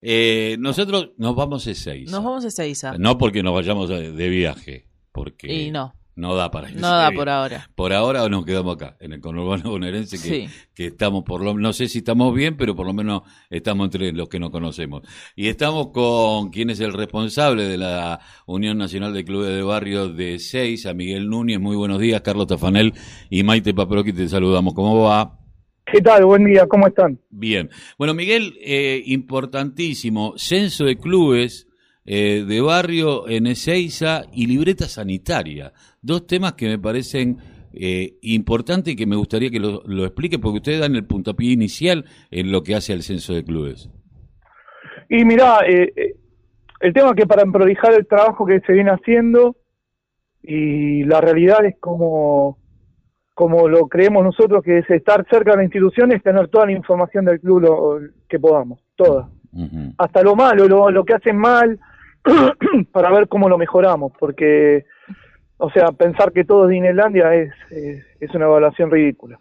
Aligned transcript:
Eh, 0.00 0.56
nosotros 0.60 1.10
nos 1.16 1.34
vamos 1.34 1.66
a 1.66 1.74
seis. 1.74 2.10
Nos 2.10 2.22
vamos 2.22 2.44
a 2.44 2.48
Ezeiza. 2.48 2.96
No 2.98 3.18
porque 3.18 3.42
nos 3.42 3.54
vayamos 3.54 3.88
de, 3.88 4.28
viaje, 4.28 4.86
porque 5.12 5.52
Y 5.52 5.70
no, 5.72 5.94
no 6.14 6.36
da 6.36 6.50
para 6.52 6.68
irse 6.68 6.80
no 6.80 6.88
da 6.88 7.10
por 7.10 7.28
ahora. 7.28 7.68
Por 7.74 7.92
ahora 7.92 8.28
nos 8.28 8.44
quedamos 8.44 8.76
acá, 8.76 8.96
en 9.00 9.12
el 9.12 9.20
conurbano 9.20 9.70
bonaerense, 9.70 10.16
que, 10.18 10.46
Sí. 10.46 10.48
que 10.72 10.86
estamos 10.86 11.24
por 11.24 11.42
lo 11.42 11.54
no 11.54 11.72
sé 11.72 11.88
si 11.88 11.98
estamos 11.98 12.32
bien, 12.32 12.56
pero 12.56 12.76
por 12.76 12.86
lo 12.86 12.92
menos 12.92 13.22
estamos 13.50 13.86
entre 13.86 14.12
los 14.12 14.28
que 14.28 14.38
nos 14.38 14.50
conocemos. 14.50 15.02
Y 15.34 15.48
estamos 15.48 15.88
con 15.88 16.50
quien 16.50 16.70
es 16.70 16.78
el 16.78 16.92
responsable 16.92 17.64
de 17.64 17.78
la 17.78 18.20
Unión 18.46 18.78
Nacional 18.78 19.12
de 19.12 19.24
Clubes 19.24 19.50
de 19.50 19.62
Barrio 19.62 20.08
de 20.08 20.38
Seis, 20.38 20.86
a 20.86 20.94
Miguel 20.94 21.28
Núñez. 21.28 21.58
Muy 21.58 21.74
buenos 21.76 21.98
días, 21.98 22.20
Carlos 22.20 22.46
Tafanel 22.46 22.94
y 23.30 23.42
Maite 23.42 23.74
Paproqui, 23.74 24.12
te 24.12 24.28
saludamos. 24.28 24.74
¿Cómo 24.74 25.02
va? 25.02 25.37
¿Qué 25.90 26.02
tal? 26.02 26.24
Buen 26.26 26.44
día, 26.44 26.66
¿cómo 26.66 26.86
están? 26.86 27.18
Bien. 27.30 27.70
Bueno, 27.96 28.12
Miguel, 28.12 28.58
eh, 28.60 29.02
importantísimo, 29.06 30.34
censo 30.36 30.84
de 30.84 30.96
clubes 30.96 31.66
eh, 32.04 32.44
de 32.46 32.60
barrio 32.60 33.26
en 33.26 33.46
Ezeiza 33.46 34.22
y 34.32 34.46
libreta 34.46 34.84
sanitaria. 34.84 35.72
Dos 36.02 36.26
temas 36.26 36.52
que 36.54 36.66
me 36.66 36.78
parecen 36.78 37.38
eh, 37.72 38.18
importantes 38.20 38.92
y 38.92 38.96
que 38.96 39.06
me 39.06 39.16
gustaría 39.16 39.48
que 39.48 39.60
lo, 39.60 39.82
lo 39.86 40.04
explique 40.04 40.38
porque 40.38 40.58
ustedes 40.58 40.80
dan 40.80 40.94
el 40.94 41.06
puntapié 41.06 41.52
inicial 41.52 42.04
en 42.30 42.52
lo 42.52 42.62
que 42.62 42.74
hace 42.74 42.92
al 42.92 43.02
censo 43.02 43.32
de 43.32 43.44
clubes. 43.44 43.88
Y 45.08 45.24
mirá, 45.24 45.60
el 45.60 46.92
tema 46.92 47.14
que 47.14 47.26
para 47.26 47.50
prolijar 47.50 47.94
el 47.94 48.06
trabajo 48.06 48.44
que 48.44 48.60
se 48.60 48.74
viene 48.74 48.90
haciendo 48.90 49.56
y 50.42 51.04
la 51.04 51.22
realidad 51.22 51.64
es 51.64 51.76
como, 51.80 52.57
como 53.38 53.68
lo 53.68 53.86
creemos 53.86 54.24
nosotros, 54.24 54.64
que 54.64 54.78
es 54.78 54.90
estar 54.90 55.24
cerca 55.30 55.52
de 55.52 55.58
la 55.58 55.62
institución, 55.62 56.10
es 56.10 56.20
tener 56.24 56.48
toda 56.48 56.66
la 56.66 56.72
información 56.72 57.24
del 57.24 57.38
club 57.38 57.60
lo, 57.60 58.00
que 58.28 58.40
podamos, 58.40 58.80
toda. 58.96 59.28
Hasta 59.96 60.24
lo 60.24 60.34
malo, 60.34 60.66
lo, 60.66 60.90
lo 60.90 61.04
que 61.04 61.14
hacen 61.14 61.36
mal, 61.38 61.78
para 62.92 63.12
ver 63.12 63.28
cómo 63.28 63.48
lo 63.48 63.56
mejoramos, 63.56 64.10
porque, 64.18 64.86
o 65.56 65.70
sea, 65.70 65.92
pensar 65.92 66.32
que 66.32 66.42
todo 66.42 66.64
es 66.64 66.70
Disneylandia 66.70 67.32
es, 67.32 67.52
es, 67.70 68.04
es 68.18 68.34
una 68.34 68.46
evaluación 68.46 68.90
ridícula. 68.90 69.38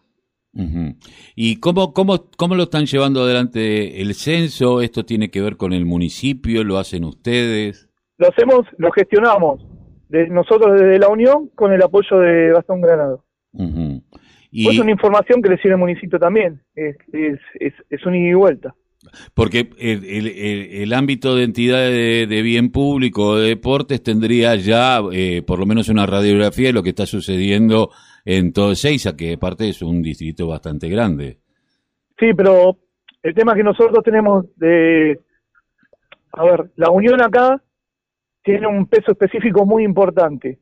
¿Y 1.36 1.60
cómo, 1.60 1.92
cómo, 1.92 2.30
cómo 2.38 2.54
lo 2.54 2.64
están 2.64 2.86
llevando 2.86 3.24
adelante 3.24 4.00
el 4.00 4.14
censo? 4.14 4.82
¿Esto 4.82 5.06
tiene 5.06 5.32
que 5.32 5.42
ver 5.42 5.58
con 5.58 5.74
el 5.74 5.88
municipio? 5.88 6.64
¿Lo 6.64 6.78
hacen 6.78 7.04
ustedes? 7.04 7.90
Lo 8.20 8.30
hacemos, 8.30 8.68
lo 8.78 8.92
gestionamos 8.92 9.66
de 10.10 10.28
nosotros 10.28 10.80
desde 10.80 11.00
la 11.00 11.08
Unión 11.10 11.50
con 11.56 11.74
el 11.74 11.82
apoyo 11.82 12.20
de 12.20 12.52
Gastón 12.52 12.82
Granado. 12.82 13.24
Ujú. 13.54 14.04
Pues 14.64 14.80
una 14.80 14.92
información 14.92 15.42
que 15.42 15.50
le 15.50 15.58
sirve 15.58 15.74
al 15.74 15.80
municipio 15.80 16.18
también, 16.20 16.62
es, 16.76 16.96
es, 17.14 17.40
es, 17.60 17.74
es 17.90 18.06
un 18.06 18.16
ida 18.16 18.30
y 18.30 18.34
vuelta. 18.34 18.74
Porque 19.34 19.70
el, 19.78 20.04
el- 20.04 20.94
ámbito 20.94 21.36
de 21.36 21.44
entidades 21.44 21.92
de, 21.94 22.36
de 22.36 22.42
bien 22.42 22.72
público 22.72 23.28
o 23.30 23.38
de 23.38 23.50
deportes 23.50 24.02
tendría 24.02 24.56
ya 24.56 25.00
eh, 25.14 25.44
por 25.46 25.60
lo 25.60 25.66
menos 25.66 25.88
una 25.90 26.06
radiografía 26.06 26.68
de 26.68 26.74
lo 26.74 26.84
que 26.84 26.90
está 26.90 27.06
sucediendo 27.06 27.92
en 28.26 28.52
todo 28.52 28.72
Ezeiza, 28.72 29.16
que 29.16 29.34
aparte 29.34 29.70
es 29.70 29.82
un 29.82 30.02
distrito 30.02 30.48
bastante 30.48 30.90
grande. 30.90 31.38
Sí, 32.20 32.34
pero 32.36 32.78
el 33.24 33.34
tema 33.34 33.54
que 33.56 33.64
nosotros 33.64 34.04
tenemos 34.04 34.46
de... 34.58 35.20
A 36.34 36.44
ver, 36.44 36.72
la 36.76 36.90
Unión 36.90 37.22
acá 37.22 37.62
tiene 38.44 38.68
un 38.68 38.88
peso 38.88 39.12
específico 39.12 39.66
muy 39.66 39.84
importante. 39.84 40.58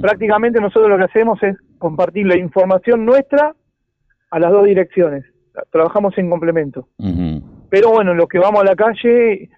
Prácticamente 0.00 0.60
nosotros 0.60 0.88
lo 0.90 0.98
que 0.98 1.04
hacemos 1.04 1.42
es 1.42 1.56
compartir 1.78 2.26
la 2.26 2.36
información 2.36 3.04
nuestra 3.04 3.54
a 4.30 4.38
las 4.38 4.50
dos 4.50 4.64
direcciones. 4.64 5.24
Trabajamos 5.70 6.16
en 6.18 6.30
complemento. 6.30 6.88
Pero 7.68 7.90
bueno, 7.90 8.14
los 8.14 8.28
que 8.28 8.38
vamos 8.38 8.60
a 8.62 8.64
la 8.64 8.76
calle, 8.76 9.48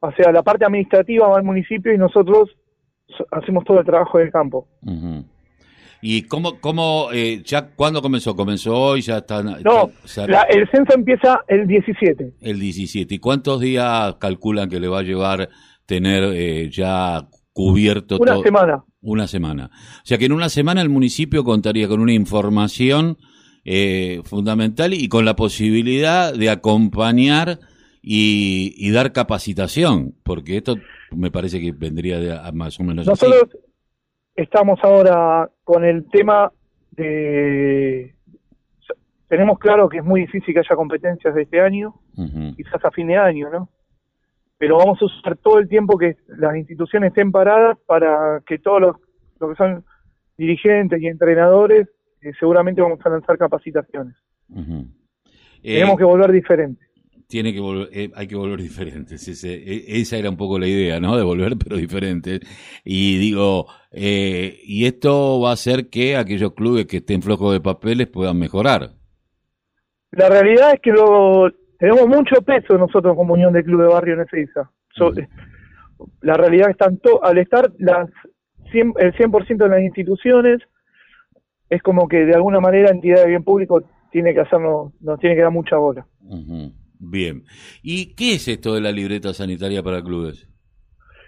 o 0.00 0.12
sea, 0.12 0.32
la 0.32 0.42
parte 0.42 0.64
administrativa 0.64 1.28
va 1.28 1.36
al 1.36 1.44
municipio 1.44 1.92
y 1.92 1.98
nosotros 1.98 2.50
so- 3.08 3.26
hacemos 3.30 3.64
todo 3.64 3.80
el 3.80 3.86
trabajo 3.86 4.18
del 4.18 4.30
campo. 4.30 4.66
¿Y 6.02 6.22
cómo, 6.22 6.58
cómo 6.60 7.08
eh, 7.12 7.42
ya 7.44 7.68
cuándo 7.76 8.00
comenzó? 8.00 8.34
¿Comenzó 8.34 8.74
hoy? 8.74 9.02
¿Ya 9.02 9.18
están? 9.18 9.46
No, 9.62 9.90
está- 10.04 10.26
la- 10.26 10.42
el 10.44 10.66
censo 10.70 10.94
empieza 10.94 11.40
el 11.46 11.66
17. 11.66 12.32
el 12.40 12.58
17. 12.58 13.14
¿Y 13.14 13.18
cuántos 13.18 13.60
días 13.60 14.14
calculan 14.18 14.68
que 14.70 14.80
le 14.80 14.88
va 14.88 15.00
a 15.00 15.02
llevar 15.02 15.48
tener 15.86 16.22
eh, 16.34 16.70
ya 16.70 17.26
cubierto 17.52 18.18
Una 18.18 18.32
todo? 18.34 18.42
semana. 18.42 18.84
Una 19.02 19.26
semana. 19.26 19.70
O 19.72 20.04
sea 20.06 20.18
que 20.18 20.26
en 20.26 20.32
una 20.32 20.48
semana 20.48 20.82
el 20.82 20.88
municipio 20.88 21.44
contaría 21.44 21.88
con 21.88 22.00
una 22.00 22.12
información 22.12 23.18
eh, 23.64 24.20
fundamental 24.24 24.94
y 24.94 25.08
con 25.08 25.24
la 25.24 25.36
posibilidad 25.36 26.34
de 26.34 26.50
acompañar 26.50 27.58
y, 28.02 28.74
y 28.76 28.90
dar 28.90 29.12
capacitación, 29.12 30.14
porque 30.22 30.56
esto 30.56 30.76
me 31.10 31.30
parece 31.30 31.60
que 31.60 31.72
vendría 31.72 32.18
de, 32.18 32.32
a 32.32 32.50
más 32.52 32.78
o 32.80 32.84
menos 32.84 33.06
así. 33.06 33.26
Nosotros 33.26 33.60
estamos 34.36 34.78
ahora 34.82 35.50
con 35.64 35.84
el 35.84 36.08
tema 36.08 36.52
de... 36.92 38.14
Tenemos 39.28 39.58
claro 39.58 39.88
que 39.88 39.98
es 39.98 40.04
muy 40.04 40.22
difícil 40.22 40.52
que 40.54 40.60
haya 40.60 40.74
competencias 40.74 41.34
de 41.34 41.42
este 41.42 41.60
año, 41.60 41.94
quizás 42.56 42.84
a 42.84 42.90
fin 42.90 43.06
de 43.06 43.16
año, 43.16 43.48
¿no? 43.50 43.68
Pero 44.60 44.76
vamos 44.76 45.00
a 45.00 45.06
usar 45.06 45.36
todo 45.38 45.58
el 45.58 45.68
tiempo 45.68 45.96
que 45.96 46.16
las 46.28 46.54
instituciones 46.54 47.08
estén 47.08 47.32
paradas 47.32 47.78
para 47.86 48.42
que 48.46 48.58
todos 48.58 48.80
los, 48.82 48.96
los 49.40 49.50
que 49.50 49.56
son 49.56 49.84
dirigentes 50.36 51.00
y 51.00 51.06
entrenadores 51.06 51.88
eh, 52.20 52.32
seguramente 52.38 52.82
vamos 52.82 52.98
a 53.02 53.08
lanzar 53.08 53.38
capacitaciones. 53.38 54.14
Eh, 54.54 55.74
Tenemos 55.78 55.96
que 55.96 56.04
volver 56.04 56.30
diferentes. 56.30 56.86
tiene 57.26 57.54
que 57.54 57.60
volver, 57.60 57.88
eh, 57.92 58.10
hay 58.14 58.26
que 58.26 58.36
volver 58.36 58.60
diferentes. 58.68 59.26
Ese- 59.26 59.98
esa 59.98 60.18
era 60.18 60.28
un 60.28 60.36
poco 60.36 60.58
la 60.58 60.66
idea, 60.66 61.00
¿no? 61.00 61.16
De 61.16 61.22
volver, 61.24 61.56
pero 61.56 61.76
diferentes. 61.78 62.40
Y 62.84 63.16
digo, 63.18 63.66
y 63.92 64.84
esto 64.84 65.40
va 65.40 65.50
a 65.50 65.54
hacer 65.54 65.88
que 65.88 66.16
aquellos 66.16 66.52
clubes 66.52 66.84
que 66.84 66.98
estén 66.98 67.22
flojos 67.22 67.54
de 67.54 67.60
papeles 67.60 68.08
puedan 68.08 68.38
mejorar. 68.38 68.90
La 70.12 70.28
realidad 70.28 70.74
es 70.74 70.80
que 70.80 70.90
lo, 70.90 71.50
tenemos 71.80 72.06
mucho 72.06 72.40
peso 72.42 72.78
nosotros 72.78 73.16
como 73.16 73.34
Unión 73.34 73.52
de 73.52 73.64
Club 73.64 73.80
de 73.82 73.88
Barrio 73.88 74.14
en 74.14 74.20
Ezeiza. 74.20 74.70
So- 74.94 75.08
Ujú. 75.08 75.20
La 76.22 76.34
realidad 76.34 76.70
es 76.70 76.76
tanto, 76.78 77.22
al 77.24 77.36
estar 77.38 77.72
las 77.78 78.08
100, 78.70 78.94
el 78.98 79.12
100% 79.14 79.64
de 79.64 79.68
las 79.68 79.82
instituciones, 79.82 80.60
es 81.68 81.82
como 81.82 82.08
que 82.08 82.24
de 82.24 82.34
alguna 82.34 82.60
manera 82.60 82.90
entidad 82.90 83.22
de 83.22 83.28
bien 83.28 83.44
público 83.44 83.82
tiene 84.10 84.32
que 84.32 84.40
hacernos, 84.40 84.92
nos 85.00 85.18
tiene 85.20 85.36
que 85.36 85.42
dar 85.42 85.50
mucha 85.52 85.76
bola. 85.76 86.06
Bien. 86.98 87.44
¿Y 87.82 88.14
qué 88.14 88.34
es 88.34 88.48
esto 88.48 88.74
de 88.74 88.80
la 88.80 88.92
libreta 88.92 89.32
sanitaria 89.34 89.82
para 89.82 90.02
clubes? 90.02 90.48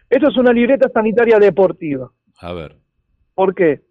Esto 0.09 0.29
es 0.29 0.37
una 0.37 0.53
libreta 0.53 0.89
sanitaria 0.93 1.39
deportiva. 1.39 2.11
A 2.41 2.53
ver. 2.53 2.77
¿Por 3.35 3.55
qué? 3.55 3.83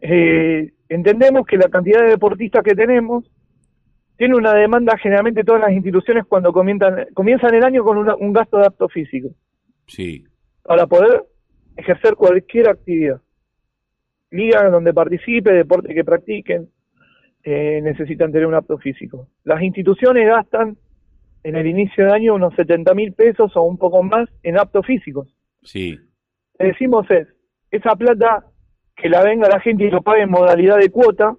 Eh, 0.00 0.72
entendemos 0.88 1.46
que 1.46 1.56
la 1.56 1.68
cantidad 1.68 2.02
de 2.02 2.10
deportistas 2.10 2.62
que 2.62 2.74
tenemos 2.74 3.24
tiene 4.18 4.34
una 4.34 4.52
demanda 4.52 4.98
generalmente 4.98 5.44
todas 5.44 5.62
las 5.62 5.72
instituciones 5.72 6.24
cuando 6.26 6.52
comienzan, 6.52 7.06
comienzan 7.14 7.54
el 7.54 7.64
año 7.64 7.82
con 7.84 7.96
una- 7.96 8.16
un 8.16 8.32
gasto 8.32 8.58
de 8.58 8.66
apto 8.66 8.88
físico 8.88 9.30
Sí. 9.86 10.24
para 10.62 10.86
poder 10.86 11.24
ejercer 11.76 12.14
cualquier 12.16 12.68
actividad. 12.68 13.20
Liga 14.30 14.68
donde 14.68 14.92
participe, 14.92 15.52
deporte 15.52 15.94
que 15.94 16.04
practiquen, 16.04 16.68
eh, 17.44 17.80
necesitan 17.82 18.30
tener 18.32 18.46
un 18.46 18.54
apto 18.54 18.76
físico. 18.76 19.28
Las 19.44 19.62
instituciones 19.62 20.26
gastan 20.26 20.76
en 21.44 21.54
el 21.56 21.66
inicio 21.66 22.04
de 22.04 22.12
año 22.12 22.34
unos 22.34 22.54
70 22.56 22.92
mil 22.94 23.12
pesos 23.14 23.56
o 23.56 23.62
un 23.62 23.78
poco 23.78 24.02
más 24.02 24.28
en 24.42 24.58
aptos 24.58 24.84
físicos. 24.84 25.34
Sí. 25.62 25.98
Le 26.58 26.66
decimos 26.66 27.08
es, 27.10 27.28
esa 27.70 27.94
plata 27.94 28.44
que 28.96 29.08
la 29.08 29.22
venga 29.22 29.48
la 29.48 29.60
gente 29.60 29.84
y 29.84 29.90
lo 29.90 30.02
pague 30.02 30.22
en 30.22 30.30
modalidad 30.30 30.76
de 30.78 30.90
cuota 30.90 31.36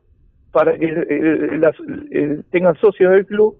para 0.51 0.77
que 0.77 0.85
eh, 0.85 1.57
las- 1.59 1.75
eh, 2.11 2.41
tengan 2.51 2.75
socios 2.79 3.11
del 3.11 3.25
club 3.25 3.57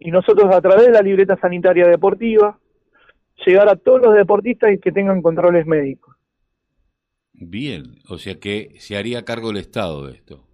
y 0.00 0.10
nosotros 0.10 0.54
a 0.54 0.60
través 0.60 0.86
de 0.86 0.92
la 0.92 1.02
libreta 1.02 1.36
sanitaria 1.40 1.86
deportiva 1.86 2.58
llegar 3.46 3.68
a 3.68 3.76
todos 3.76 4.02
los 4.02 4.14
deportistas 4.14 4.72
y 4.72 4.78
que 4.78 4.92
tengan 4.92 5.22
controles 5.22 5.66
médicos. 5.66 6.16
Bien. 7.32 7.96
O 8.08 8.18
sea 8.18 8.38
que 8.38 8.74
se 8.78 8.96
haría 8.96 9.24
cargo 9.24 9.50
el 9.50 9.56
Estado 9.56 10.06
de 10.06 10.14
esto. 10.14 10.44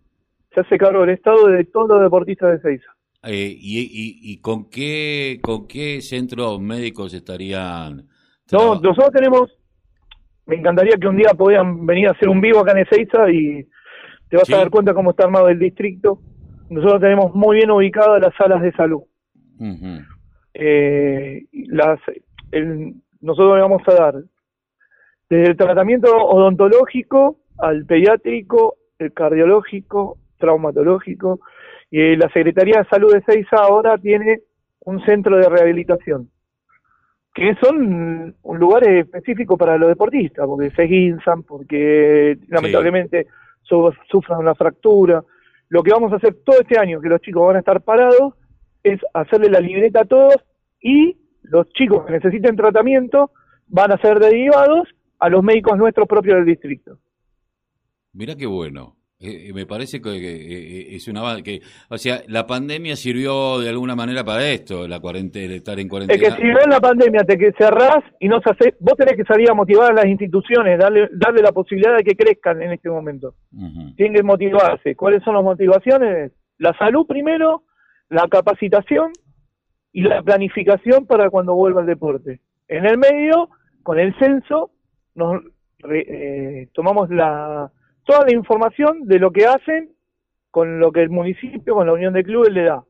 Se 0.55 0.61
hace 0.61 0.79
cargo 0.79 1.01
del 1.03 1.11
Estado 1.11 1.49
de 1.49 1.65
todos 1.65 1.89
los 1.89 2.03
deportistas 2.03 2.53
de 2.53 2.61
Seiza. 2.61 2.91
Eh, 3.25 3.55
y, 3.59 3.81
y, 3.81 4.33
¿Y 4.33 4.41
con 4.41 4.71
qué 4.71 5.39
con 5.43 5.67
qué 5.67 6.01
centros 6.01 6.61
médicos 6.61 7.13
estarían? 7.13 8.07
No, 8.53 8.77
nosotros 8.81 9.11
tenemos, 9.13 9.51
me 10.47 10.57
encantaría 10.57 10.97
que 10.99 11.09
un 11.09 11.17
día 11.17 11.33
puedan 11.37 11.85
venir 11.85 12.09
a 12.09 12.13
hacer 12.13 12.29
un 12.29 12.41
vivo 12.41 12.61
acá 12.61 12.73
en 12.73 12.79
Ezeiza 12.87 13.31
y 13.31 13.67
te 14.29 14.37
vas 14.37 14.47
Sí. 14.47 14.55
a 14.55 14.59
dar 14.59 14.71
cuenta 14.71 14.95
cómo 14.95 15.11
está 15.11 15.25
armado 15.25 15.49
el 15.49 15.59
distrito. 15.59 16.21
Nosotros 16.71 17.01
tenemos 17.01 17.35
muy 17.35 17.57
bien 17.57 17.71
ubicadas 17.71 18.21
las 18.21 18.35
salas 18.37 18.61
de 18.63 18.73
salud. 18.73 19.03
Eh, 20.55 21.45
las, 21.69 22.01
el- 22.53 22.95
nosotros 23.21 23.57
le 23.57 23.63
vamos 23.63 23.83
a 23.87 23.93
dar 23.95 24.15
desde 25.29 25.51
el 25.51 25.57
tratamiento 25.57 26.15
odontológico 26.17 27.39
al 27.59 27.85
pediátrico, 27.85 28.77
el 28.99 29.13
cardiológico, 29.13 30.19
traumatológico, 30.39 31.41
y 31.91 32.17
la 32.17 32.29
Secretaría 32.31 32.79
de 32.79 32.89
Salud 32.89 33.13
de 33.13 33.23
Seiza 33.23 33.57
ahora 33.57 33.99
tiene 33.99 34.41
un 34.81 35.05
centro 35.05 35.37
de 35.37 35.49
rehabilitación. 35.49 36.31
que 37.35 37.55
son 37.63 38.35
lugares 38.55 39.05
específicos 39.05 39.57
para 39.57 39.79
los 39.79 39.89
deportistas, 39.91 40.45
porque 40.45 40.71
se 40.71 40.83
guinzan, 40.85 41.45
porque 41.45 42.37
lamentablemente 42.49 43.29
sufran 43.69 44.41
una 44.41 44.55
fractura. 44.55 45.25
Lo 45.69 45.83
que 45.83 45.93
vamos 45.93 46.13
a 46.13 46.17
hacer 46.17 46.39
todo 46.45 46.61
este 46.61 46.79
año, 46.79 47.01
que 47.01 47.09
los 47.09 47.21
chicos 47.21 47.47
van 47.47 47.57
a 47.57 47.61
estar 47.61 47.83
parados, 47.83 48.35
es 48.83 49.01
hacerle 49.15 49.51
la 49.51 49.61
libreta 49.61 50.01
a 50.01 50.05
todos 50.05 50.37
y 50.81 51.17
los 51.43 51.69
chicos 51.71 52.05
que 52.07 52.13
necesiten 52.13 52.57
tratamiento 52.57 53.31
van 53.67 53.93
a 53.93 53.99
ser 53.99 54.19
derivados 54.19 54.89
a 55.19 55.29
los 55.29 55.43
médicos 55.43 55.77
nuestros 55.77 56.07
propios 56.09 56.37
del 56.37 56.47
distrito. 56.47 56.99
Mira 58.13 58.35
qué 58.35 58.47
bueno. 58.47 58.98
Eh, 59.21 59.53
me 59.53 59.67
parece 59.67 60.01
que, 60.01 60.11
eh, 60.11 60.95
es 60.95 61.09
una 61.09 61.43
que, 61.43 61.61
o 61.89 61.99
sea, 61.99 62.23
la 62.29 62.47
pandemia 62.47 62.95
sirvió 62.95 63.59
de 63.59 63.69
alguna 63.69 63.97
manera 63.97 64.23
para 64.23 64.49
esto, 64.49 64.87
la 64.87 65.01
cuarentena, 65.01 65.55
estar 65.55 65.81
en 65.81 65.89
cuarentena. 65.89 66.23
Es 66.23 66.35
que 66.37 66.41
si 66.41 66.47
en 66.47 66.71
la 66.71 66.79
pandemia 66.79 67.25
te 67.25 67.37
que 67.37 67.51
cerrás 67.59 68.05
y 68.21 68.29
no 68.29 68.41
se 68.41 68.51
hace, 68.51 68.77
vos 68.79 68.95
tenés 68.97 69.17
que 69.17 69.25
salir 69.25 69.51
a 69.51 69.55
motivar 69.55 69.91
a 69.91 69.95
las 69.95 70.07
instituciones, 70.07 70.79
darle, 70.79 71.09
darle 71.13 71.43
la 71.43 71.51
posibilidad 71.51 71.97
de 71.97 72.05
que 72.05 72.15
crezcan 72.15 72.63
en 72.63 72.71
este 72.71 72.89
momento. 72.89 73.35
Tienen 73.97 74.15
que 74.15 74.23
motivarse. 74.23 74.95
¿Cuáles 74.95 75.25
son 75.25 75.35
las 75.35 75.43
motivaciones? 75.43 76.31
La 76.59 76.73
salud 76.79 77.05
primero, 77.05 77.65
la 78.11 78.29
capacitación 78.29 79.11
y 79.93 80.03
la 80.03 80.23
planificación 80.23 81.07
para 81.07 81.29
cuando 81.29 81.57
vuelva 81.57 81.81
el 81.81 81.89
deporte. 81.89 82.41
En 82.69 82.87
el 82.87 82.99
medio, 82.99 83.49
con 83.83 83.99
el 83.99 84.17
censo, 84.21 84.71
nos 85.17 85.43
eh, 85.91 86.69
tomamos 86.73 87.11
la 87.11 87.73
toda 88.09 88.25
la 88.25 88.33
información 88.33 89.07
de 89.07 89.19
lo 89.19 89.31
que 89.31 89.45
hacen 89.45 89.91
con 90.51 90.81
lo 90.81 90.91
que 90.91 91.03
el 91.03 91.11
municipio, 91.11 91.75
con 91.75 91.87
la 91.87 91.93
unión 91.93 92.15
de 92.15 92.25
clubes 92.25 92.51
le 92.51 92.63
da. 92.63 92.83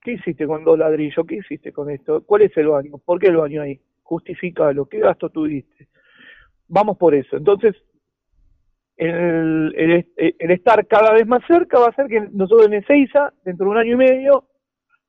¿Qué 0.00 0.12
hiciste 0.12 0.46
con 0.46 0.62
dos 0.62 0.78
ladrillos? 0.78 1.26
¿Qué 1.26 1.38
hiciste 1.38 1.72
con 1.72 1.90
esto? 1.90 2.22
¿Cuál 2.24 2.42
es 2.42 2.56
el 2.56 2.68
baño? 2.68 2.98
¿Por 3.04 3.18
qué 3.18 3.26
el 3.26 3.36
baño 3.36 3.62
ahí? 3.62 3.80
Justificalo. 4.04 4.86
¿Qué 4.86 5.00
gasto 5.00 5.28
tuviste? 5.28 5.88
Vamos 6.68 6.96
por 6.96 7.16
eso. 7.16 7.36
Entonces, 7.36 7.74
el, 8.96 9.74
el, 9.76 10.50
estar 10.52 10.86
cada 10.86 11.14
vez 11.14 11.26
más 11.26 11.42
cerca 11.48 11.80
va 11.80 11.86
a 11.86 11.90
hacer 11.90 12.06
que 12.06 12.20
nosotros 12.30 12.68
en 12.68 12.74
Ezeiza, 12.74 13.32
dentro 13.44 13.66
de 13.66 13.72
un 13.72 13.78
año 13.78 13.94
y 13.94 13.96
medio, 13.96 14.44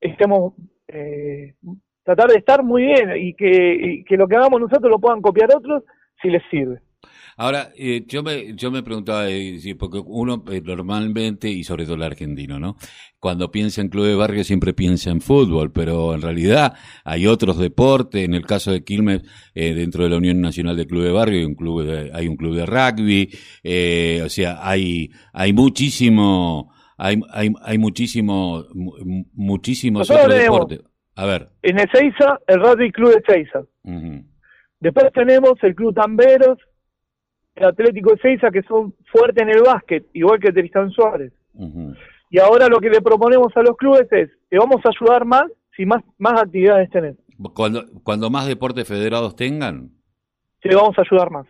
estemos 0.01 0.55
eh, 0.87 1.53
tratar 2.01 2.31
de 2.31 2.39
estar 2.39 2.63
muy 2.63 2.81
bien 2.81 3.11
y 3.15 3.35
que 3.35 4.17
lo 4.17 4.27
que 4.27 4.37
hagamos 4.37 4.59
nosotros 4.59 4.89
lo 4.89 4.97
puedan 4.97 5.21
copiar 5.21 5.55
otros 5.55 5.83
si 6.19 6.31
les 6.31 6.41
sirve. 6.49 6.81
Ahora, 7.37 7.69
eh, 7.77 8.03
yo 8.05 8.21
me 8.21 8.53
yo 8.53 8.69
me 8.69 8.83
preguntaba, 8.83 9.29
eh, 9.29 9.61
porque 9.79 10.01
uno 10.05 10.43
eh, 10.51 10.61
normalmente, 10.61 11.47
y 11.47 11.63
sobre 11.63 11.85
todo 11.85 11.95
el 11.95 12.03
argentino, 12.03 12.59
¿no? 12.59 12.75
Cuando 13.17 13.49
piensa 13.49 13.79
en 13.79 13.87
club 13.87 14.07
de 14.07 14.15
barrio 14.15 14.43
siempre 14.43 14.73
piensa 14.73 15.09
en 15.09 15.21
fútbol, 15.21 15.71
pero 15.71 16.13
en 16.13 16.21
realidad 16.21 16.73
hay 17.05 17.27
otros 17.27 17.57
deportes. 17.57 18.25
En 18.25 18.33
el 18.33 18.45
caso 18.45 18.73
de 18.73 18.83
Quilmes, 18.83 19.21
dentro 19.53 20.03
de 20.03 20.09
la 20.09 20.17
Unión 20.17 20.41
Nacional 20.41 20.75
de 20.75 20.85
Club 20.85 21.03
de 21.03 21.11
Barrio 21.11 21.39
hay 21.39 21.45
un 21.45 21.55
club 21.55 21.83
de, 21.83 22.11
hay 22.13 22.27
un 22.27 22.35
club 22.35 22.55
de 22.55 22.65
rugby, 22.65 23.29
o 24.25 24.29
sea, 24.29 24.59
hay 24.61 25.09
hay 25.31 25.53
muchísimo 25.53 26.73
hay 26.97 27.21
hay, 27.31 27.53
hay 27.61 27.77
muchísimo 27.77 28.65
muchísimos 29.33 30.09
otros 30.09 30.27
deportes. 30.27 30.81
A 31.15 31.25
ver. 31.25 31.47
En 31.61 31.79
Ezeiza, 31.79 32.39
el 32.47 32.59
Rugby 32.59 32.91
Club 32.91 33.13
de 33.13 33.19
Ezeiza. 33.19 33.59
Después 34.81 35.05
tenemos 35.13 35.53
el 35.61 35.75
Club 35.75 35.93
Tamberos, 35.93 36.57
el 37.59 37.65
Atlético 37.65 38.11
de 38.11 38.17
Seiza, 38.19 38.51
que 38.51 38.63
son 38.63 38.95
fuertes 39.11 39.43
en 39.43 39.49
el 39.49 39.61
básquet, 39.61 40.05
igual 40.13 40.39
que 40.39 40.51
Tristán 40.51 40.89
Suárez. 40.91 41.33
Y 42.29 42.39
ahora 42.39 42.67
lo 42.67 42.79
que 42.79 42.89
le 42.89 43.01
proponemos 43.01 43.55
a 43.55 43.61
los 43.61 43.75
clubes 43.75 44.07
es 44.11 44.29
que 44.49 44.57
vamos 44.57 44.81
a 44.85 44.89
ayudar 44.89 45.25
más 45.25 45.45
si 45.75 45.85
más, 45.85 46.03
más 46.17 46.41
actividades 46.41 46.89
tenemos. 46.89 47.19
Cuando, 47.53 47.85
cuando 48.03 48.29
más 48.29 48.47
deportes 48.47 48.87
federados 48.87 49.35
tengan. 49.35 49.91
Sí, 50.63 50.69
vamos 50.73 50.97
a 50.97 51.01
ayudar 51.01 51.31
más. 51.31 51.47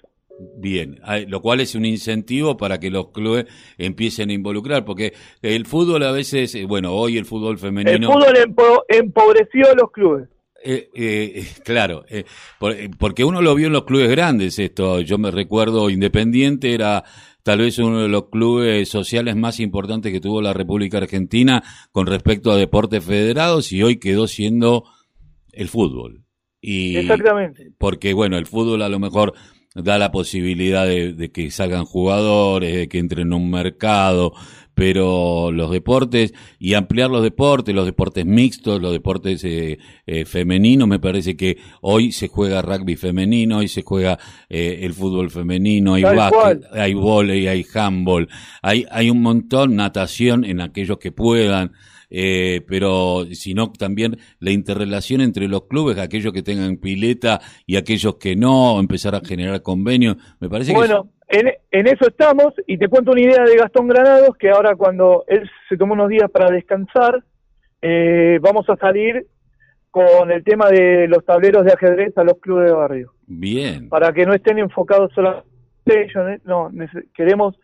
Bien, 0.58 1.00
lo 1.28 1.42
cual 1.42 1.60
es 1.60 1.76
un 1.76 1.86
incentivo 1.86 2.56
para 2.56 2.80
que 2.80 2.90
los 2.90 3.10
clubes 3.12 3.46
empiecen 3.78 4.30
a 4.30 4.34
involucrar, 4.34 4.86
porque 4.86 5.14
el 5.42 5.66
fútbol 5.66 6.04
a 6.04 6.12
veces, 6.12 6.56
eh, 6.56 6.66
bueno, 6.66 6.94
hoy 6.94 7.18
el 7.18 7.26
fútbol 7.26 7.58
femenino... 7.58 7.92
El 7.92 8.06
fútbol 8.06 8.84
empobreció 8.88 9.70
a 9.70 9.76
los 9.76 9.92
clubes. 9.92 10.30
Eh, 10.64 10.90
eh, 10.94 11.48
claro, 11.64 12.04
eh, 12.10 12.26
porque 12.98 13.24
uno 13.24 13.42
lo 13.42 13.56
vio 13.56 13.68
en 13.68 13.74
los 13.74 13.86
clubes 13.86 14.10
grandes 14.10 14.60
esto. 14.60 15.02
Yo 15.02 15.18
me 15.18 15.32
recuerdo, 15.32 15.90
Independiente 15.90 16.74
era 16.74 17.04
tal 17.44 17.60
vez 17.60 17.80
uno 17.80 18.02
de 18.02 18.10
los 18.10 18.30
clubes 18.30 18.90
sociales 18.90 19.36
más 19.36 19.60
importantes 19.60 20.12
que 20.12 20.20
tuvo 20.20 20.42
la 20.42 20.54
República 20.54 20.98
Argentina 20.98 21.64
con 21.92 22.08
respecto 22.08 22.52
a 22.52 22.58
deportes 22.58 23.04
federados 23.04 23.72
y 23.72 23.82
hoy 23.84 23.98
quedó 23.98 24.28
siendo 24.28 24.86
el 25.52 25.70
fútbol. 25.70 26.26
Y 26.62 26.98
Exactamente. 26.98 27.72
Porque 27.78 28.14
bueno, 28.14 28.38
el 28.38 28.46
fútbol 28.46 28.82
a 28.82 28.90
lo 28.90 29.00
mejor 29.00 29.34
da 29.84 29.98
la 29.98 30.12
posibilidad 30.12 30.86
de, 30.86 31.14
de 31.14 31.32
que 31.32 31.52
salgan 31.52 31.86
jugadores, 31.86 32.76
de 32.76 32.88
que 32.88 33.00
entren 33.00 33.28
en 33.28 33.34
un 33.34 33.50
mercado, 33.50 34.34
pero 34.80 35.52
los 35.52 35.72
deportes 35.72 36.34
y 36.58 36.74
ampliar 36.74 37.10
los 37.10 37.22
deportes, 37.22 37.76
los 37.76 37.86
deportes 37.86 38.26
mixtos, 38.26 38.82
los 38.82 38.94
deportes 38.94 39.44
eh, 39.44 39.78
eh, 40.08 40.24
femeninos, 40.24 40.88
me 40.88 41.00
parece 41.00 41.36
que 41.36 41.58
hoy 41.82 42.14
se 42.14 42.30
juega 42.30 42.62
rugby 42.62 42.96
femenino, 42.96 43.58
hoy 43.58 43.68
se 43.68 43.82
juega 43.82 44.18
eh, 44.48 44.80
el 44.84 44.94
fútbol 44.94 45.32
femenino, 45.32 45.96
hay 45.96 46.04
básquet, 46.04 46.64
hay 46.72 46.94
volei, 46.94 47.48
hay 47.48 47.66
handball, 47.74 48.30
hay, 48.62 48.86
hay 48.90 49.10
un 49.10 49.22
montón, 49.22 49.76
natación 49.76 50.46
en 50.46 50.62
aquellos 50.62 50.98
que 50.98 51.12
puedan. 51.12 51.74
Eh, 52.12 52.62
pero 52.68 53.26
sino 53.34 53.72
también 53.72 54.18
la 54.40 54.52
interrelación 54.52 55.22
entre 55.22 55.48
los 55.48 55.68
clubes, 55.68 56.00
aquellos 56.00 56.34
que 56.34 56.42
tengan 56.42 56.78
pileta 56.78 57.40
y 57.68 57.78
aquellos 57.78 58.16
que 58.16 58.36
no, 58.36 58.80
empezar 58.80 59.14
a 59.16 59.22
generar 59.22 59.62
convenios. 59.62 60.18
Me 60.40 60.50
parece 60.50 60.74
bueno, 60.74 61.10
en, 61.28 61.52
en, 61.70 61.88
eso 61.88 62.08
estamos 62.08 62.54
y 62.66 62.78
te 62.78 62.88
cuento 62.88 63.12
una 63.12 63.22
idea 63.22 63.44
de 63.44 63.58
Gastón 63.58 63.88
Granados 63.88 64.36
que 64.38 64.50
ahora 64.50 64.76
cuando 64.76 65.24
él 65.28 65.48
se 65.68 65.78
tomó 65.78 65.94
unos 65.94 66.10
días 66.10 66.32
para 66.32 66.50
descansar, 66.50 67.24
eh, 67.82 68.40
vamos 68.42 68.68
a 68.70 68.76
salir 68.78 69.28
con 69.92 70.32
el 70.32 70.44
tema 70.44 70.70
de 70.70 71.08
los 71.08 71.24
tableros 71.26 71.66
de 71.66 71.74
ajedrez 71.74 72.18
a 72.18 72.24
los 72.24 72.40
clubes 72.40 72.66
de 72.66 72.76
barrio. 72.76 73.14
Bien. 73.28 73.90
Para 73.90 74.14
que 74.14 74.26
no 74.26 74.34
estén 74.34 74.60
enfocados 74.60 75.12
solamente 75.14 75.48
ellos, 75.86 76.42
no, 76.46 76.72
queremos, 77.16 77.60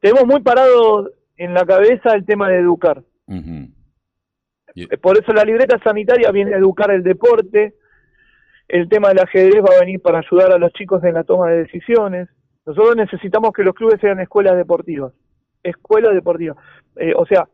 tenemos 0.00 0.26
muy 0.26 0.40
parado 0.40 1.10
en 1.36 1.52
la 1.54 1.64
cabeza 1.66 2.14
el 2.14 2.24
tema 2.24 2.48
de 2.48 2.58
educar. 2.58 3.02
Por 5.00 5.18
eso 5.18 5.32
la 5.32 5.44
libreta 5.44 5.78
sanitaria 5.82 6.30
viene 6.30 6.54
a 6.54 6.58
educar 6.58 6.90
el 6.90 7.02
deporte, 7.02 7.74
el 8.68 8.88
tema 8.88 9.08
del 9.08 9.20
ajedrez 9.20 9.62
va 9.62 9.76
a 9.76 9.80
venir 9.80 10.00
para 10.00 10.20
ayudar 10.20 10.52
a 10.52 10.58
los 10.58 10.72
chicos 10.72 11.04
en 11.04 11.14
la 11.14 11.24
toma 11.24 11.50
de 11.50 11.58
decisiones. 11.58 12.28
Nosotros 12.64 12.96
necesitamos 12.96 13.52
que 13.52 13.64
los 13.64 13.74
clubes 13.74 14.00
sean 14.00 14.20
escuelas 14.20 14.56
deportivas, 14.56 15.12
escuelas 15.62 16.14
deportivas. 16.14 16.56
Eh, 16.96 17.12
o 17.14 17.26
sea, 17.26 17.48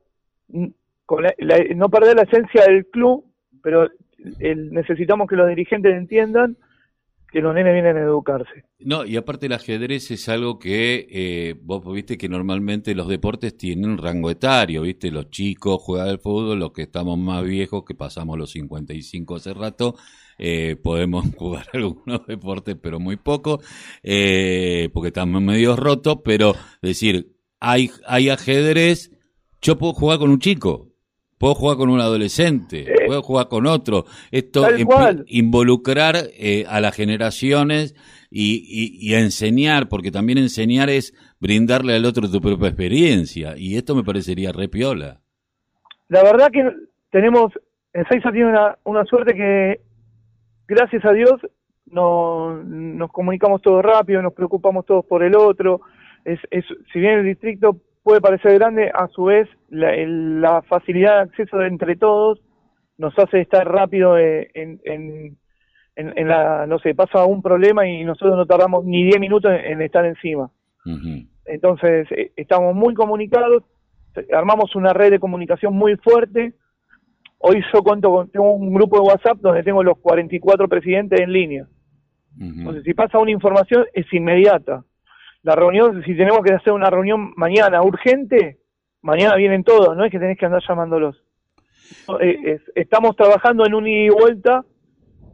no 0.48 1.88
perder 1.88 2.16
la 2.16 2.22
esencia 2.22 2.64
del 2.64 2.86
club, 2.86 3.24
pero 3.62 3.88
necesitamos 4.18 5.28
que 5.28 5.36
los 5.36 5.48
dirigentes 5.48 5.94
entiendan 5.94 6.56
que 7.30 7.40
los 7.40 7.54
nenes 7.54 7.74
vienen 7.74 7.96
a 7.96 8.00
educarse. 8.00 8.64
No, 8.78 9.04
y 9.04 9.16
aparte 9.16 9.46
el 9.46 9.52
ajedrez 9.52 10.10
es 10.10 10.28
algo 10.28 10.58
que 10.58 11.06
eh, 11.10 11.54
vos 11.60 11.84
viste 11.92 12.16
que 12.16 12.28
normalmente 12.28 12.94
los 12.94 13.08
deportes 13.08 13.56
tienen 13.56 13.98
rango 13.98 14.30
etario, 14.30 14.82
viste, 14.82 15.10
los 15.10 15.30
chicos 15.30 15.80
juegan 15.82 16.08
al 16.08 16.18
fútbol, 16.18 16.58
los 16.58 16.72
que 16.72 16.82
estamos 16.82 17.18
más 17.18 17.44
viejos, 17.44 17.84
que 17.84 17.94
pasamos 17.94 18.38
los 18.38 18.50
55 18.52 19.36
hace 19.36 19.52
rato, 19.52 19.96
eh, 20.38 20.76
podemos 20.82 21.26
jugar 21.36 21.66
algunos 21.72 22.26
deportes, 22.26 22.76
pero 22.80 22.98
muy 22.98 23.16
poco, 23.16 23.60
eh, 24.02 24.88
porque 24.92 25.08
estamos 25.08 25.42
medio 25.42 25.76
rotos, 25.76 26.20
pero 26.24 26.54
decir, 26.80 27.34
hay, 27.60 27.90
hay 28.06 28.30
ajedrez, 28.30 29.12
yo 29.60 29.76
puedo 29.76 29.92
jugar 29.92 30.18
con 30.18 30.30
un 30.30 30.38
chico, 30.38 30.87
puedo 31.38 31.54
jugar 31.54 31.76
con 31.76 31.88
un 31.88 32.00
adolescente, 32.00 32.86
puedo 33.06 33.22
jugar 33.22 33.48
con 33.48 33.66
otro. 33.66 34.04
Esto 34.30 34.66
involucrar 35.26 36.16
eh, 36.38 36.64
a 36.68 36.80
las 36.80 36.94
generaciones 36.94 37.94
y, 38.30 38.98
y, 39.00 39.14
enseñar, 39.14 39.88
porque 39.88 40.10
también 40.10 40.38
enseñar 40.38 40.90
es 40.90 41.14
brindarle 41.40 41.94
al 41.94 42.04
otro 42.04 42.30
tu 42.30 42.40
propia 42.40 42.68
experiencia, 42.68 43.54
y 43.56 43.76
esto 43.76 43.94
me 43.94 44.04
parecería 44.04 44.52
re 44.52 44.68
piola. 44.68 45.20
La 46.08 46.22
verdad 46.22 46.50
que 46.50 46.62
tenemos, 47.10 47.52
en 47.94 48.04
Seiza 48.06 48.30
tiene 48.32 48.48
una, 48.50 48.76
una 48.84 49.04
suerte 49.04 49.34
que, 49.34 49.80
gracias 50.66 51.04
a 51.04 51.12
Dios, 51.12 51.40
no, 51.86 52.62
nos 52.64 53.10
comunicamos 53.12 53.62
todos 53.62 53.82
rápido, 53.82 54.20
nos 54.20 54.34
preocupamos 54.34 54.84
todos 54.84 55.06
por 55.06 55.22
el 55.22 55.34
otro. 55.34 55.80
Es, 56.24 56.38
es, 56.50 56.64
si 56.92 56.98
bien 56.98 57.20
el 57.20 57.24
distrito 57.24 57.78
puede 58.02 58.20
parecer 58.20 58.54
grande, 58.54 58.90
a 58.94 59.08
su 59.08 59.24
vez 59.24 59.48
la, 59.68 60.62
facilidad 60.62 61.16
de 61.16 61.20
acceso 61.30 61.62
entre 61.62 61.96
todos 61.96 62.40
nos 62.96 63.16
hace 63.18 63.40
estar 63.40 63.66
rápido 63.66 64.18
eh, 64.18 64.50
en, 64.54 64.80
en, 64.84 65.36
en, 65.94 66.28
la, 66.28 66.66
no 66.66 66.78
sé, 66.78 66.94
pasa 66.94 67.24
un 67.24 67.42
problema 67.42 67.86
y 67.86 68.04
nosotros 68.04 68.36
no 68.36 68.46
tardamos 68.46 68.84
ni 68.84 69.04
10 69.04 69.20
minutos 69.20 69.52
en, 69.52 69.80
estar 69.82 70.04
encima. 70.04 70.50
Entonces, 71.44 72.10
eh, 72.12 72.32
estamos 72.36 72.74
muy 72.74 72.94
comunicados, 72.94 73.62
armamos 74.32 74.74
una 74.74 74.92
red 74.92 75.10
de 75.10 75.20
comunicación 75.20 75.74
muy 75.74 75.96
fuerte 75.96 76.54
Hoy 77.38 77.62
yo 77.72 77.82
cuento 77.82 78.10
con 78.10 78.28
tengo 78.30 78.52
un 78.52 78.74
grupo 78.74 78.96
de 78.96 79.02
WhatsApp 79.02 79.38
donde 79.40 79.62
tengo 79.62 79.82
los 79.82 79.98
44 79.98 80.68
presidentes 80.68 81.20
en 81.20 81.32
línea. 81.32 81.66
Entonces, 82.40 82.84
si 82.84 82.94
pasa 82.94 83.18
una 83.18 83.30
información, 83.30 83.84
es 83.92 84.12
inmediata. 84.12 84.84
La 85.42 85.54
reunión, 85.54 86.02
si 86.04 86.16
tenemos 86.16 86.40
que 86.42 86.52
hacer 86.52 86.72
una 86.72 86.90
reunión 86.90 87.32
mañana 87.36 87.82
urgente, 87.82 88.58
mañana 89.02 89.36
vienen 89.36 89.64
todos, 89.64 89.96
no 89.96 90.04
es 90.04 90.10
que 90.10 90.18
tenés 90.18 90.38
que 90.38 90.46
andar 90.46 90.62
llamándolos. 90.68 91.22
Eh, 92.20 92.38
es- 92.44 92.72
estamos 92.74 93.16
trabajando 93.16 93.64
en 93.64 93.74
un 93.74 93.86
ida 93.86 94.06
y 94.06 94.08
vuelta 94.10 94.64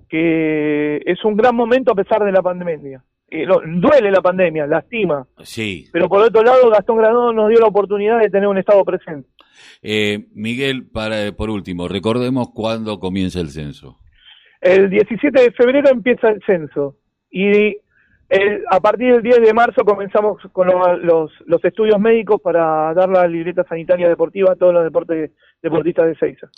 que 0.09 0.99
es 1.05 1.25
un 1.25 1.37
gran 1.37 1.57
momento 1.57 1.93
a 1.93 1.95
pesar 1.95 2.23
de 2.25 2.33
la 2.33 2.43
pandemia. 2.43 3.03
Eh, 3.29 3.47
duele 3.67 4.11
la 4.13 4.21
pandemia, 4.21 4.67
lastima, 4.67 5.27
Sí. 5.43 5.87
pero 5.93 6.09
por 6.09 6.21
otro 6.23 6.43
lado 6.43 6.71
Gastón 6.71 6.99
Granón 6.99 7.35
nos 7.35 7.49
dio 7.49 7.59
la 7.59 7.67
oportunidad 7.67 8.21
de 8.21 8.31
tener 8.31 8.47
un 8.47 8.59
Estado 8.59 8.85
presente. 8.85 9.29
Eh, 9.83 10.27
Miguel, 10.35 10.87
para, 10.93 11.33
por 11.33 11.51
último, 11.51 11.89
recordemos 11.89 12.51
cuándo 12.55 13.01
comienza 13.01 13.41
el 13.41 13.49
censo. 13.49 13.97
El 14.61 14.89
17 14.91 15.41
de 15.43 15.51
febrero 15.53 15.89
empieza 15.91 16.29
el 16.29 16.41
censo 16.47 16.97
y 17.31 17.77
el- 18.29 18.63
a 18.71 18.81
partir 18.81 19.13
del 19.13 19.23
10 19.23 19.41
de 19.41 19.53
marzo 19.55 19.85
comenzamos 19.85 20.39
con 20.53 20.67
lo- 20.67 20.97
los, 20.97 21.31
los 21.47 21.65
estudios 21.65 21.99
médicos 22.01 22.41
para 22.43 22.93
dar 22.95 23.09
la 23.09 23.27
libreta 23.29 23.65
sanitaria 23.69 24.09
deportiva 24.09 24.53
a 24.53 24.57
todos 24.57 24.73
los 24.75 24.85
deportes, 24.85 25.31
deportistas 25.63 26.07
de 26.07 26.17
Seiza. 26.17 26.49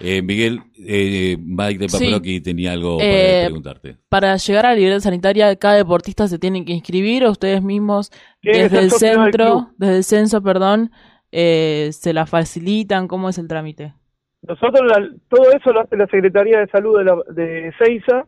Eh, 0.00 0.22
Miguel, 0.22 0.60
eh, 0.86 1.36
Mike 1.38 1.78
de 1.78 1.88
Sí. 1.88 2.04
Paproqui 2.06 2.40
tenía 2.40 2.72
algo 2.72 2.98
Eh, 3.00 3.32
para 3.34 3.46
preguntarte. 3.46 3.96
Para 4.08 4.36
llegar 4.36 4.66
a 4.66 4.70
la 4.70 4.74
libreta 4.76 5.00
sanitaria, 5.00 5.54
cada 5.56 5.76
deportista 5.76 6.26
se 6.28 6.38
tiene 6.38 6.64
que 6.64 6.72
inscribir 6.72 7.24
o 7.24 7.30
ustedes 7.30 7.62
mismos 7.62 8.10
desde 8.42 8.78
el 8.78 8.90
centro, 8.90 9.70
desde 9.76 9.96
el 9.98 10.04
censo, 10.04 10.42
perdón, 10.42 10.90
eh, 11.32 11.90
se 11.92 12.12
la 12.12 12.26
facilitan. 12.26 13.06
¿Cómo 13.08 13.28
es 13.28 13.38
el 13.38 13.46
trámite? 13.48 13.94
Nosotros 14.42 14.80
la- 14.86 15.08
todo 15.28 15.50
eso 15.52 15.72
lo 15.72 15.80
hace 15.80 15.96
la 15.96 16.06
Secretaría 16.06 16.60
de 16.60 16.66
Salud 16.68 16.98
de, 16.98 17.04
la, 17.04 17.16
de 17.32 17.72
Seiza. 17.78 18.24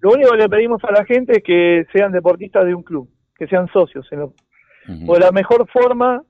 Lo 0.00 0.10
único 0.10 0.30
que 0.32 0.38
le 0.38 0.48
pedimos 0.48 0.82
a 0.84 0.92
la 0.92 1.04
gente 1.04 1.38
es 1.38 1.42
que 1.44 1.86
sean 1.92 2.12
deportistas 2.12 2.64
de 2.64 2.74
un 2.74 2.82
club, 2.82 3.08
que 3.36 3.46
sean 3.46 3.68
socios. 3.72 4.06
En 4.10 4.20
lo, 4.20 4.34
o 5.06 5.14
de 5.14 5.20
la 5.20 5.30
mejor 5.32 5.68
forma, 5.70 6.22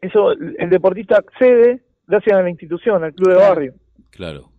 eso 0.00 0.32
el 0.32 0.70
deportista 0.70 1.16
accede 1.16 1.82
gracias 2.06 2.36
a 2.38 2.42
la 2.42 2.50
institución, 2.50 3.02
al 3.04 3.12
club 3.12 3.30
de 3.30 3.36
barrio. 3.36 3.74
Claro. 4.10 4.50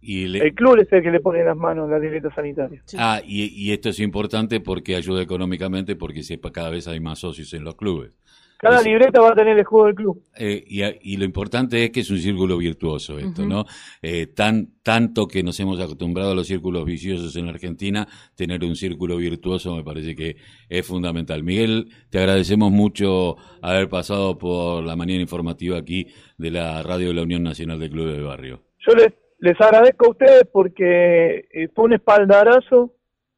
Y 0.00 0.28
le- 0.28 0.38
El 0.46 0.54
club 0.54 0.78
es 0.80 0.90
el 0.92 1.02
que 1.02 1.10
le 1.10 1.20
pone 1.20 1.40
en 1.40 1.46
las 1.46 1.56
manos 1.56 1.90
la 1.90 1.98
libreta 1.98 2.32
sanitaria. 2.34 2.80
Sí. 2.86 2.96
Ah, 2.98 3.20
y, 3.24 3.46
y 3.54 3.72
esto 3.72 3.88
es 3.90 3.98
importante 4.00 4.60
porque 4.60 4.94
ayuda 4.96 5.20
económicamente 5.22 5.96
porque 5.96 6.22
sepa, 6.22 6.50
cada 6.52 6.70
vez 6.70 6.86
hay 6.88 7.00
más 7.00 7.18
socios 7.18 7.52
en 7.52 7.64
los 7.64 7.74
clubes. 7.74 8.12
Cada 8.58 8.82
libreta 8.82 9.20
va 9.20 9.30
a 9.30 9.34
tener 9.34 9.52
el 9.54 9.60
escudo 9.60 9.86
del 9.86 9.94
club. 9.94 10.22
Eh, 10.36 10.64
y, 10.66 10.82
a- 10.82 10.92
y 11.00 11.16
lo 11.16 11.24
importante 11.24 11.84
es 11.84 11.90
que 11.90 12.00
es 12.00 12.10
un 12.10 12.18
círculo 12.18 12.58
virtuoso 12.58 13.16
esto, 13.18 13.42
Ujú. 13.42 13.48
¿no? 13.50 13.64
Eh, 14.02 14.26
tan, 14.26 14.70
tanto 14.82 15.28
que 15.28 15.42
nos 15.44 15.58
hemos 15.60 15.80
acostumbrado 15.80 16.32
a 16.32 16.34
los 16.34 16.48
círculos 16.48 16.84
viciosos 16.84 17.36
en 17.36 17.44
la 17.46 17.52
Argentina, 17.52 18.08
tener 18.34 18.64
un 18.64 18.74
círculo 18.74 19.16
virtuoso 19.16 19.76
me 19.76 19.84
parece 19.84 20.16
que 20.16 20.36
es 20.68 20.84
fundamental. 20.86 21.44
Miguel, 21.44 21.88
te 22.10 22.18
agradecemos 22.18 22.72
mucho 22.72 23.36
haber 23.62 23.88
pasado 23.88 24.36
por 24.38 24.82
la 24.82 24.96
mañana 24.96 25.20
informativa 25.20 25.78
aquí 25.78 26.08
de 26.36 26.50
la 26.50 26.82
radio 26.82 27.08
de 27.08 27.14
la 27.14 27.22
Unión 27.22 27.44
Nacional 27.44 27.78
de 27.78 27.90
Clubes 27.90 28.16
de 28.16 28.22
Barrio. 28.22 28.60
Yo 28.86 28.94
les, 28.94 29.12
les 29.38 29.60
agradezco 29.60 30.06
a 30.06 30.10
ustedes 30.10 30.42
porque 30.52 31.46
eh, 31.52 31.68
fue 31.74 31.84
un 31.84 31.92
espaldarazo 31.92 32.92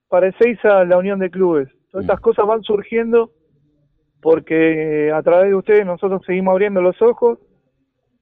para 0.08 0.28
el 0.28 0.34
Seiza 0.38 0.84
la 0.86 0.96
unión 0.96 1.18
de 1.18 1.30
clubes. 1.30 1.68
Todas 1.90 2.04
estas 2.04 2.20
Mm. 2.20 2.22
cosas 2.22 2.46
van 2.46 2.62
surgiendo 2.62 3.32
porque 4.20 5.10
a 5.14 5.22
través 5.22 5.48
de 5.50 5.54
ustedes 5.54 5.86
nosotros 5.86 6.22
seguimos 6.26 6.52
abriendo 6.52 6.80
los 6.82 7.00
ojos 7.02 7.38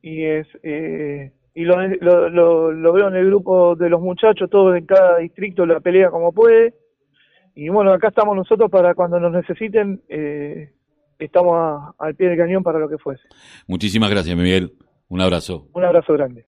y 0.02 0.24
es 0.24 0.46
eh, 0.62 1.32
y 1.54 1.64
lo, 1.64 1.76
lo, 2.00 2.28
lo- 2.28 2.72
lo 2.72 2.92
veo 2.92 3.08
en 3.08 3.16
el 3.16 3.26
grupo 3.26 3.74
de 3.74 3.88
los 3.90 4.00
muchachos, 4.00 4.48
todos 4.48 4.76
en 4.76 4.86
cada 4.86 5.18
distrito 5.18 5.66
la 5.66 5.80
pelea 5.80 6.10
como 6.10 6.32
puede. 6.32 6.74
Y 7.56 7.68
bueno, 7.70 7.92
acá 7.92 8.08
estamos 8.08 8.36
nosotros 8.36 8.70
para 8.70 8.94
cuando 8.94 9.18
nos 9.18 9.32
necesiten, 9.32 10.00
eh, 10.08 10.70
estamos 11.18 11.54
a- 11.56 11.94
al 11.98 12.14
pie 12.14 12.28
del 12.28 12.38
cañón 12.38 12.62
para 12.62 12.78
lo 12.78 12.88
que 12.88 12.98
fuese. 12.98 13.24
Muchísimas 13.66 14.08
gracias, 14.10 14.36
Miguel. 14.36 14.72
Un 15.08 15.20
abrazo. 15.20 15.66
Un 15.72 15.82
abrazo 15.84 16.12
grande. 16.12 16.46